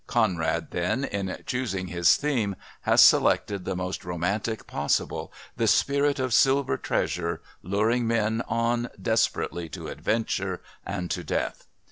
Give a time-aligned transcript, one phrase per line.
[0.07, 6.33] Conrad, then, in choosing his theme, has selected the most romantic possible, the spirit of
[6.33, 11.67] silver treasure luring men on desperately to adventure and to death.